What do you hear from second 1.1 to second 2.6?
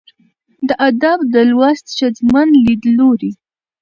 د لوست ښځمن